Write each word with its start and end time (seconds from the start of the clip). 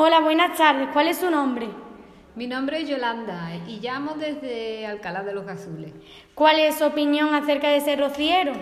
Hola, 0.00 0.20
buenas 0.20 0.56
tardes. 0.56 0.90
¿Cuál 0.92 1.08
es 1.08 1.16
su 1.16 1.28
nombre? 1.28 1.66
Mi 2.36 2.46
nombre 2.46 2.82
es 2.82 2.88
Yolanda 2.88 3.50
y 3.66 3.80
llamo 3.80 4.14
desde 4.14 4.86
Alcalá 4.86 5.24
de 5.24 5.34
los 5.34 5.48
Azules. 5.48 5.90
¿Cuál 6.36 6.60
es 6.60 6.76
su 6.76 6.84
opinión 6.84 7.34
acerca 7.34 7.68
de 7.70 7.80
ser 7.80 7.98
rociero? 7.98 8.52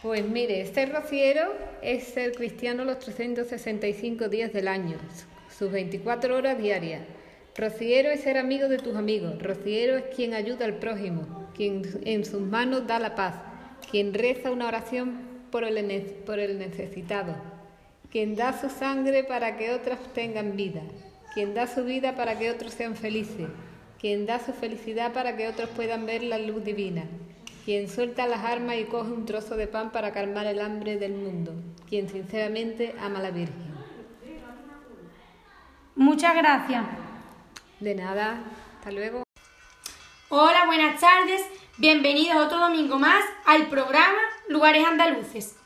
Pues 0.00 0.24
mire, 0.26 0.64
ser 0.64 0.94
rociero 0.94 1.52
es 1.82 2.04
ser 2.04 2.32
cristiano 2.32 2.86
los 2.86 3.00
365 3.00 4.30
días 4.30 4.50
del 4.54 4.68
año, 4.68 4.96
sus 5.50 5.70
24 5.70 6.34
horas 6.34 6.56
diarias. 6.56 7.02
Rociero 7.54 8.08
es 8.08 8.22
ser 8.22 8.38
amigo 8.38 8.68
de 8.68 8.78
tus 8.78 8.96
amigos. 8.96 9.42
Rociero 9.42 9.98
es 9.98 10.04
quien 10.16 10.32
ayuda 10.32 10.64
al 10.64 10.76
prójimo, 10.76 11.50
quien 11.54 11.82
en 12.06 12.24
sus 12.24 12.40
manos 12.40 12.86
da 12.86 12.98
la 12.98 13.14
paz, 13.14 13.34
quien 13.90 14.14
reza 14.14 14.50
una 14.50 14.68
oración 14.68 15.20
por 15.50 15.64
el, 15.64 16.00
por 16.24 16.38
el 16.38 16.58
necesitado, 16.58 17.36
quien 18.10 18.34
da 18.34 18.58
su 18.60 18.68
sangre 18.68 19.24
para 19.24 19.56
que 19.56 19.72
otros 19.72 19.98
tengan 20.12 20.56
vida, 20.56 20.82
quien 21.32 21.54
da 21.54 21.66
su 21.66 21.84
vida 21.84 22.16
para 22.16 22.38
que 22.38 22.50
otros 22.50 22.74
sean 22.74 22.96
felices, 22.96 23.48
quien 24.00 24.26
da 24.26 24.44
su 24.44 24.52
felicidad 24.52 25.12
para 25.12 25.36
que 25.36 25.46
otros 25.46 25.70
puedan 25.70 26.06
ver 26.06 26.24
la 26.24 26.38
luz 26.38 26.64
divina, 26.64 27.04
quien 27.64 27.88
suelta 27.88 28.26
las 28.26 28.44
armas 28.44 28.76
y 28.78 28.84
coge 28.84 29.12
un 29.12 29.26
trozo 29.26 29.56
de 29.56 29.68
pan 29.68 29.92
para 29.92 30.12
calmar 30.12 30.46
el 30.46 30.60
hambre 30.60 30.96
del 30.96 31.12
mundo, 31.12 31.54
quien 31.88 32.08
sinceramente 32.08 32.94
ama 33.00 33.20
a 33.20 33.22
la 33.22 33.30
Virgen. 33.30 33.70
Muchas 35.94 36.34
gracias. 36.34 36.84
De 37.78 37.94
nada, 37.94 38.42
hasta 38.76 38.90
luego. 38.90 39.22
Hola, 40.30 40.66
buenas 40.66 41.00
tardes. 41.00 41.42
Bienvenidos 41.76 42.36
otro 42.46 42.58
domingo 42.58 42.98
más 42.98 43.24
al 43.46 43.66
programa 43.68 44.18
Lugares 44.48 44.84
Andaluces. 44.86 45.59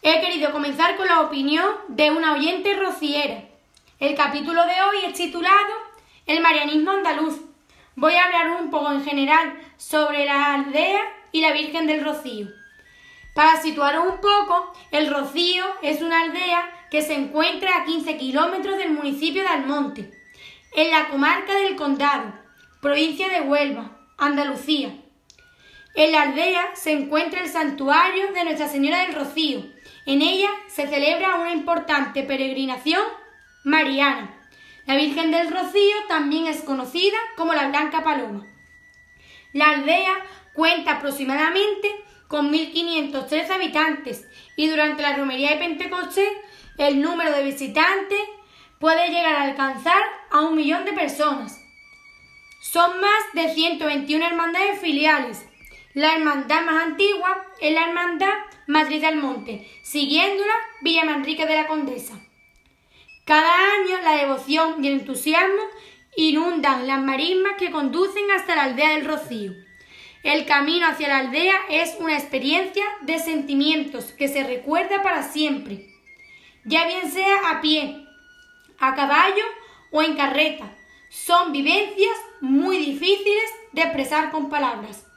He 0.00 0.20
querido 0.20 0.52
comenzar 0.52 0.96
con 0.96 1.08
la 1.08 1.22
opinión 1.22 1.66
de 1.88 2.12
una 2.12 2.34
oyente 2.34 2.74
rociera. 2.74 3.42
El 3.98 4.14
capítulo 4.14 4.64
de 4.64 4.80
hoy 4.82 5.04
es 5.06 5.14
titulado 5.14 5.74
El 6.24 6.40
marianismo 6.40 6.92
andaluz. 6.92 7.40
Voy 7.96 8.14
a 8.14 8.26
hablar 8.26 8.62
un 8.62 8.70
poco 8.70 8.92
en 8.92 9.04
general 9.04 9.58
sobre 9.76 10.24
la 10.24 10.54
aldea 10.54 11.00
y 11.32 11.40
la 11.40 11.52
Virgen 11.52 11.88
del 11.88 12.04
Rocío. 12.04 12.46
Para 13.34 13.60
situaros 13.60 14.04
un 14.06 14.20
poco, 14.20 14.72
el 14.92 15.12
Rocío 15.12 15.64
es 15.82 16.00
una 16.00 16.22
aldea 16.22 16.86
que 16.92 17.02
se 17.02 17.14
encuentra 17.14 17.78
a 17.78 17.84
15 17.84 18.16
kilómetros 18.18 18.78
del 18.78 18.92
municipio 18.92 19.42
de 19.42 19.48
Almonte, 19.48 20.12
en 20.76 20.92
la 20.92 21.08
comarca 21.08 21.54
del 21.54 21.74
Condado, 21.74 22.34
provincia 22.80 23.28
de 23.28 23.40
Huelva, 23.40 23.96
Andalucía. 24.16 24.94
En 25.98 26.12
la 26.12 26.22
aldea 26.22 26.76
se 26.76 26.92
encuentra 26.92 27.40
el 27.40 27.48
santuario 27.48 28.32
de 28.32 28.44
Nuestra 28.44 28.68
Señora 28.68 29.00
del 29.00 29.16
Rocío. 29.16 29.66
En 30.06 30.22
ella 30.22 30.48
se 30.68 30.86
celebra 30.86 31.34
una 31.40 31.52
importante 31.52 32.22
peregrinación 32.22 33.02
mariana. 33.64 34.48
La 34.86 34.94
Virgen 34.94 35.32
del 35.32 35.50
Rocío 35.50 35.96
también 36.06 36.46
es 36.46 36.62
conocida 36.62 37.18
como 37.36 37.52
la 37.52 37.66
Blanca 37.66 38.04
Paloma. 38.04 38.46
La 39.52 39.70
aldea 39.70 40.14
cuenta 40.52 40.98
aproximadamente 40.98 41.90
con 42.28 42.52
1.503 42.52 43.50
habitantes 43.50 44.24
y 44.54 44.68
durante 44.68 45.02
la 45.02 45.16
romería 45.16 45.50
de 45.50 45.56
Pentecostés 45.56 46.30
el 46.76 47.02
número 47.02 47.32
de 47.32 47.42
visitantes 47.42 48.20
puede 48.78 49.08
llegar 49.08 49.34
a 49.34 49.42
alcanzar 49.42 50.04
a 50.30 50.42
un 50.42 50.54
millón 50.54 50.84
de 50.84 50.92
personas. 50.92 51.60
Son 52.60 53.00
más 53.00 53.24
de 53.32 53.52
121 53.52 54.24
hermandades 54.24 54.78
filiales. 54.78 55.44
La 55.94 56.14
hermandad 56.14 56.64
más 56.66 56.84
antigua 56.84 57.46
es 57.60 57.72
la 57.72 57.88
hermandad 57.88 58.34
Madrid 58.66 59.00
del 59.00 59.16
Monte, 59.16 59.66
siguiéndola 59.82 60.52
Villa 60.82 61.06
Manrique 61.06 61.46
de 61.46 61.54
la 61.54 61.66
Condesa. 61.66 62.14
Cada 63.24 63.54
año 63.72 63.96
la 64.04 64.12
devoción 64.12 64.84
y 64.84 64.88
el 64.88 65.00
entusiasmo 65.00 65.62
inundan 66.14 66.86
las 66.86 67.00
marismas 67.00 67.54
que 67.58 67.70
conducen 67.70 68.30
hasta 68.30 68.54
la 68.54 68.64
aldea 68.64 68.90
del 68.90 69.06
Rocío. 69.06 69.52
El 70.22 70.44
camino 70.44 70.86
hacia 70.86 71.08
la 71.08 71.18
aldea 71.18 71.56
es 71.70 71.96
una 71.98 72.18
experiencia 72.18 72.84
de 73.00 73.18
sentimientos 73.18 74.12
que 74.12 74.28
se 74.28 74.44
recuerda 74.44 75.02
para 75.02 75.22
siempre, 75.22 75.86
ya 76.64 76.86
bien 76.86 77.10
sea 77.10 77.50
a 77.50 77.62
pie, 77.62 78.06
a 78.78 78.94
caballo 78.94 79.44
o 79.90 80.02
en 80.02 80.16
carreta. 80.16 80.76
Son 81.08 81.52
vivencias 81.52 82.16
muy 82.42 82.76
difíciles 82.76 83.50
de 83.72 83.82
expresar 83.82 84.30
con 84.30 84.50
palabras. 84.50 85.07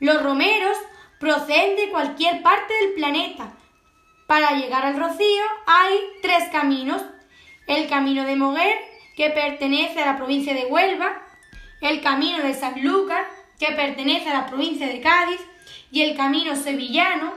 Los 0.00 0.22
romeros 0.22 0.76
proceden 1.18 1.76
de 1.76 1.90
cualquier 1.90 2.42
parte 2.42 2.74
del 2.74 2.94
planeta. 2.94 3.52
Para 4.26 4.52
llegar 4.52 4.84
al 4.84 4.98
Rocío 4.98 5.44
hay 5.66 5.96
tres 6.22 6.48
caminos. 6.50 7.02
El 7.66 7.88
camino 7.88 8.24
de 8.24 8.36
Moguer, 8.36 8.78
que 9.16 9.30
pertenece 9.30 10.00
a 10.00 10.06
la 10.06 10.16
provincia 10.16 10.54
de 10.54 10.66
Huelva, 10.66 11.22
el 11.80 12.00
camino 12.00 12.42
de 12.42 12.54
Sanlúcar, 12.54 13.26
que 13.58 13.72
pertenece 13.72 14.28
a 14.28 14.40
la 14.40 14.46
provincia 14.46 14.88
de 14.88 15.00
Cádiz, 15.00 15.40
y 15.92 16.02
el 16.02 16.16
camino 16.16 16.56
sevillano, 16.56 17.32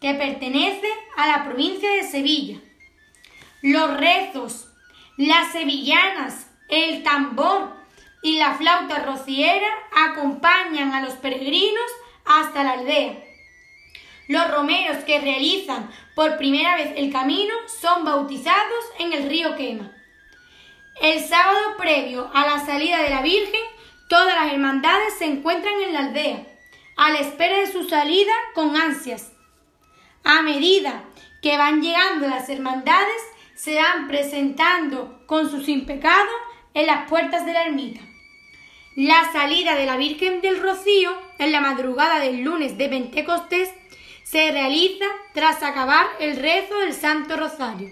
que 0.00 0.14
pertenece 0.14 0.88
a 1.16 1.26
la 1.26 1.44
provincia 1.44 1.90
de 1.90 2.04
Sevilla. 2.04 2.58
Los 3.62 3.96
rezos 3.96 4.68
las 5.16 5.52
sevillanas, 5.52 6.50
el 6.68 7.04
tambor 7.04 7.72
y 8.20 8.36
la 8.38 8.54
flauta 8.54 8.98
rociera 9.04 9.68
acompañan 10.08 10.92
a 10.92 11.02
los 11.02 11.14
peregrinos 11.14 11.90
Los 14.28 14.50
romeros 14.50 15.04
que 15.04 15.20
realizan 15.20 15.90
por 16.14 16.38
primera 16.38 16.76
vez 16.76 16.92
el 16.96 17.12
camino 17.12 17.54
son 17.66 18.04
bautizados 18.04 18.84
en 18.98 19.12
el 19.12 19.28
río 19.28 19.54
Quema. 19.56 19.92
El 21.00 21.20
sábado 21.20 21.76
previo 21.76 22.30
a 22.32 22.46
la 22.46 22.64
salida 22.64 23.02
de 23.02 23.10
la 23.10 23.20
Virgen, 23.20 23.60
todas 24.08 24.34
las 24.34 24.52
hermandades 24.52 25.14
se 25.18 25.26
encuentran 25.26 25.74
en 25.82 25.92
la 25.92 26.00
aldea, 26.00 26.46
a 26.96 27.10
la 27.10 27.18
espera 27.18 27.58
de 27.58 27.70
su 27.70 27.88
salida 27.88 28.32
con 28.54 28.76
ansias. 28.76 29.32
A 30.22 30.40
medida 30.42 31.04
que 31.42 31.58
van 31.58 31.82
llegando 31.82 32.26
las 32.28 32.48
hermandades, 32.48 33.22
se 33.54 33.76
van 33.76 34.08
presentando 34.08 35.26
con 35.26 35.50
sus 35.50 35.66
sin 35.66 35.84
pecado 35.84 36.30
en 36.72 36.86
las 36.86 37.08
puertas 37.08 37.44
de 37.44 37.52
la 37.52 37.66
ermita. 37.66 38.00
La 38.96 39.32
salida 39.32 39.74
de 39.74 39.86
la 39.86 39.96
Virgen 39.96 40.40
del 40.40 40.60
Rocío 40.60 41.10
en 41.38 41.50
la 41.50 41.60
madrugada 41.60 42.20
del 42.20 42.42
lunes 42.42 42.78
de 42.78 42.88
Pentecostés 42.88 43.70
se 44.22 44.52
realiza 44.52 45.06
tras 45.32 45.62
acabar 45.62 46.06
el 46.20 46.36
rezo 46.36 46.78
del 46.78 46.92
Santo 46.92 47.36
Rosario, 47.36 47.88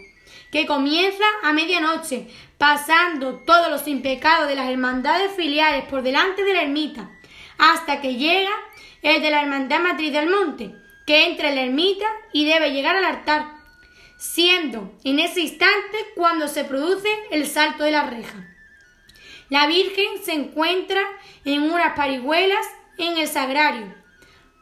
que 0.53 0.65
comienza 0.67 1.25
a 1.43 1.53
medianoche, 1.53 2.29
pasando 2.57 3.41
todos 3.41 3.69
los 3.69 3.83
sin 3.83 4.01
pecado 4.01 4.47
de 4.47 4.55
las 4.55 4.71
hermandades 4.71 5.33
filiales 5.33 5.85
por 5.87 6.03
delante 6.03 6.45
de 6.45 6.55
la 6.55 6.63
ermita, 6.63 7.11
hasta 7.59 8.01
que 8.01 8.15
llega 8.15 8.53
el 9.03 9.21
de 9.21 9.31
la 9.31 9.43
Hermandad 9.43 9.81
Matriz 9.81 10.13
del 10.13 10.31
Monte, 10.31 10.73
que 11.05 11.27
entra 11.27 11.49
en 11.49 11.57
la 11.57 11.63
ermita 11.63 12.07
y 12.33 12.45
debe 12.45 12.71
llegar 12.71 12.97
al 12.97 13.05
altar 13.05 13.63
siendo 14.23 14.93
en 15.03 15.19
ese 15.19 15.41
instante 15.41 15.99
cuando 16.15 16.47
se 16.47 16.63
produce 16.63 17.09
el 17.33 17.45
salto 17.45 17.83
de 17.83 17.91
la 17.91 18.09
reja. 18.09 18.52
La 19.53 19.67
Virgen 19.67 20.07
se 20.25 20.33
encuentra 20.33 21.03
en 21.45 21.65
unas 21.65 21.95
parihuelas 21.95 22.67
en 22.97 23.19
el 23.19 23.29
sagrario. 23.29 23.95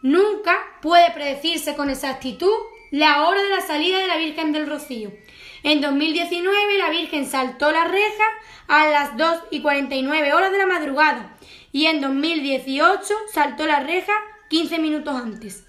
Nunca 0.03 0.59
puede 0.83 1.12
predecirse 1.12 1.77
con 1.77 1.91
exactitud 1.91 2.51
la 2.91 3.23
hora 3.28 3.41
de 3.41 3.51
la 3.51 3.61
salida 3.61 3.99
de 3.99 4.09
la 4.09 4.17
Virgen 4.17 4.51
del 4.51 4.69
Rocío. 4.69 5.12
En 5.62 5.81
2019 5.81 6.77
la 6.77 6.91
Virgen 6.91 7.25
saltó 7.25 7.71
la 7.71 7.84
reja 7.84 8.25
a 8.67 8.89
las 8.89 9.17
2 9.17 9.43
y 9.53 9.62
49 9.62 10.33
horas 10.33 10.51
de 10.51 10.59
la 10.59 10.67
madrugada 10.67 11.37
y 11.71 11.87
en 11.87 12.01
2018 12.01 13.15
saltó 13.33 13.69
la 13.69 13.78
reja 13.78 14.12
15 14.49 14.81
minutos 14.81 15.15
antes. 15.15 15.69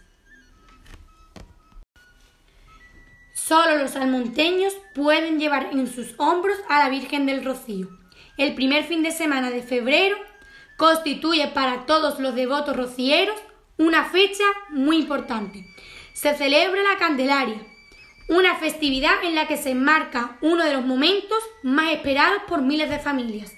Solo 3.36 3.78
los 3.78 3.96
almonteños 3.96 4.76
pueden 4.96 5.40
llevar 5.40 5.70
en 5.74 5.86
sus 5.86 6.16
hombros 6.18 6.58
a 6.70 6.80
la 6.80 6.90
Virgen 6.90 7.28
del 7.28 7.46
Rocío. 7.46 8.01
El 8.42 8.56
primer 8.56 8.86
fin 8.86 9.04
de 9.04 9.12
semana 9.12 9.52
de 9.52 9.62
febrero 9.62 10.18
constituye 10.76 11.50
para 11.50 11.86
todos 11.86 12.20
los 12.20 12.34
devotos 12.34 12.76
rocieros 12.76 13.36
una 13.78 14.06
fecha 14.06 14.44
muy 14.70 14.98
importante. 14.98 15.64
Se 16.14 16.34
celebra 16.34 16.82
la 16.82 16.98
Candelaria, 16.98 17.62
una 18.30 18.56
festividad 18.56 19.24
en 19.24 19.36
la 19.36 19.48
que 19.48 19.58
se 19.58 19.70
enmarca 19.70 20.40
uno 20.42 20.66
de 20.66 20.74
los 20.74 20.84
momentos 20.84 21.38
más 21.62 21.92
esperados 21.92 22.42
por 22.48 22.64
miles 22.64 22.90
de 22.90 22.98
familias. 22.98 23.54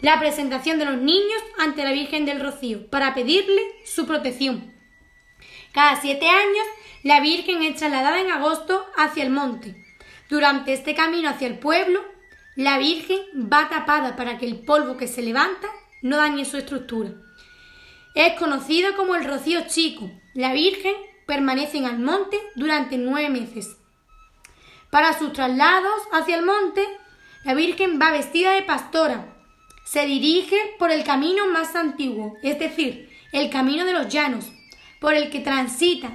La 0.00 0.20
presentación 0.20 0.78
de 0.78 0.84
los 0.84 0.98
niños 0.98 1.42
ante 1.58 1.82
la 1.82 1.90
Virgen 1.90 2.24
del 2.24 2.38
Rocío 2.38 2.88
para 2.90 3.12
pedirle 3.12 3.60
su 3.84 4.06
protección. 4.06 4.72
Cada 5.72 6.00
siete 6.00 6.28
años 6.28 6.66
la 7.02 7.18
Virgen 7.18 7.64
es 7.64 7.74
trasladada 7.74 8.20
en 8.20 8.30
agosto 8.30 8.86
hacia 8.96 9.24
el 9.24 9.30
monte. 9.30 9.84
Durante 10.28 10.74
este 10.74 10.94
camino 10.94 11.28
hacia 11.28 11.48
el 11.48 11.58
pueblo, 11.58 12.04
la 12.56 12.78
Virgen 12.78 13.20
va 13.34 13.68
tapada 13.68 14.16
para 14.16 14.38
que 14.38 14.46
el 14.46 14.60
polvo 14.60 14.96
que 14.96 15.08
se 15.08 15.22
levanta 15.22 15.68
no 16.02 16.16
dañe 16.16 16.44
su 16.44 16.56
estructura. 16.56 17.10
Es 18.14 18.34
conocido 18.34 18.96
como 18.96 19.14
el 19.14 19.24
rocío 19.24 19.66
chico. 19.68 20.10
La 20.34 20.52
Virgen 20.52 20.94
permanece 21.26 21.78
en 21.78 21.84
el 21.84 21.98
monte 21.98 22.38
durante 22.56 22.98
nueve 22.98 23.30
meses. 23.30 23.76
Para 24.90 25.16
sus 25.18 25.32
traslados 25.32 26.00
hacia 26.12 26.36
el 26.36 26.44
monte, 26.44 26.84
La 27.44 27.54
Virgen 27.54 28.00
va 28.00 28.10
vestida 28.10 28.52
de 28.52 28.62
pastora. 28.62 29.36
Se 29.84 30.04
dirige 30.06 30.56
por 30.78 30.90
el 30.90 31.04
camino 31.04 31.46
más 31.48 31.74
antiguo, 31.76 32.36
es 32.42 32.58
decir, 32.58 33.08
el 33.32 33.48
camino 33.50 33.84
de 33.84 33.92
los 33.92 34.08
llanos, 34.08 34.52
por 35.00 35.14
el 35.14 35.30
que 35.30 35.40
transita 35.40 36.10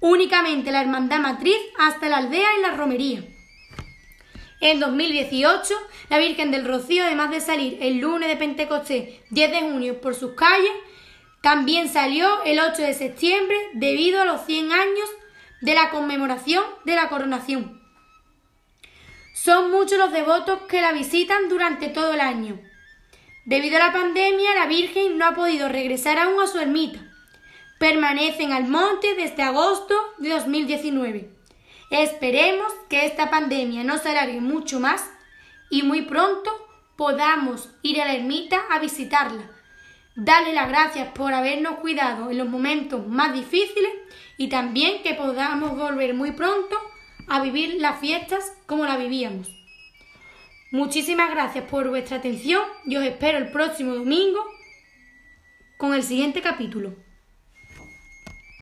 únicamente 0.00 0.70
la 0.72 0.80
hermandad 0.80 1.20
matriz 1.20 1.56
hasta 1.78 2.08
la 2.08 2.18
aldea 2.18 2.48
y 2.58 2.62
la 2.62 2.72
romería. 2.72 3.35
En 4.60 4.80
2018, 4.80 5.74
la 6.08 6.18
Virgen 6.18 6.50
del 6.50 6.66
Rocío, 6.66 7.04
además 7.04 7.30
de 7.30 7.40
salir 7.40 7.78
el 7.80 7.98
lunes 7.98 8.28
de 8.28 8.36
Pentecostés 8.36 9.20
10 9.30 9.50
de 9.50 9.60
junio 9.60 10.00
por 10.00 10.14
sus 10.14 10.32
calles, 10.32 10.72
también 11.42 11.88
salió 11.88 12.42
el 12.44 12.58
8 12.58 12.82
de 12.82 12.94
septiembre 12.94 13.56
debido 13.74 14.22
a 14.22 14.24
los 14.24 14.46
100 14.46 14.72
años 14.72 15.08
de 15.60 15.74
la 15.74 15.90
conmemoración 15.90 16.64
de 16.84 16.94
la 16.94 17.08
coronación. 17.08 17.82
Son 19.34 19.70
muchos 19.70 19.98
los 19.98 20.10
devotos 20.10 20.62
que 20.62 20.80
la 20.80 20.92
visitan 20.92 21.50
durante 21.50 21.88
todo 21.88 22.14
el 22.14 22.20
año. 22.20 22.58
Debido 23.44 23.76
a 23.76 23.86
la 23.86 23.92
pandemia, 23.92 24.54
la 24.54 24.66
Virgen 24.66 25.18
no 25.18 25.26
ha 25.26 25.34
podido 25.34 25.68
regresar 25.68 26.18
aún 26.18 26.40
a 26.40 26.46
su 26.46 26.58
ermita. 26.58 27.00
Permanece 27.78 28.42
en 28.42 28.52
el 28.52 28.64
monte 28.64 29.14
desde 29.14 29.42
agosto 29.42 29.94
de 30.18 30.30
2019. 30.30 31.35
Esperemos 31.90 32.72
que 32.88 33.06
esta 33.06 33.30
pandemia 33.30 33.84
no 33.84 33.98
se 33.98 34.10
alargue 34.10 34.40
mucho 34.40 34.80
más 34.80 35.08
y 35.70 35.82
muy 35.82 36.02
pronto 36.02 36.50
podamos 36.96 37.70
ir 37.82 38.00
a 38.00 38.06
la 38.06 38.14
ermita 38.14 38.60
a 38.70 38.78
visitarla. 38.78 39.50
Darle 40.16 40.54
las 40.54 40.68
gracias 40.68 41.08
por 41.08 41.32
habernos 41.34 41.78
cuidado 41.78 42.30
en 42.30 42.38
los 42.38 42.48
momentos 42.48 43.06
más 43.06 43.34
difíciles 43.34 43.92
y 44.36 44.48
también 44.48 45.02
que 45.02 45.14
podamos 45.14 45.76
volver 45.76 46.14
muy 46.14 46.32
pronto 46.32 46.76
a 47.28 47.40
vivir 47.40 47.76
las 47.80 48.00
fiestas 48.00 48.52
como 48.66 48.86
las 48.86 48.98
vivíamos. 48.98 49.48
Muchísimas 50.72 51.30
gracias 51.30 51.64
por 51.64 51.88
vuestra 51.88 52.16
atención 52.16 52.62
y 52.84 52.96
os 52.96 53.04
espero 53.04 53.38
el 53.38 53.50
próximo 53.50 53.94
domingo 53.94 54.44
con 55.76 55.94
el 55.94 56.02
siguiente 56.02 56.40
capítulo. 56.40 57.05